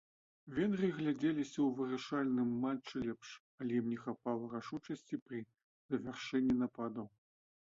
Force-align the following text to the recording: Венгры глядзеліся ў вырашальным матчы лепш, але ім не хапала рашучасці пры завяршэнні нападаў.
Венгры 0.59 0.87
глядзеліся 0.99 1.53
ў 1.63 1.67
вырашальным 1.79 2.49
матчы 2.63 2.95
лепш, 3.07 3.29
але 3.63 3.71
ім 3.81 3.93
не 3.93 3.99
хапала 4.07 4.49
рашучасці 4.55 5.21
пры 5.29 5.39
завяршэнні 5.93 6.55
нападаў. 6.65 7.07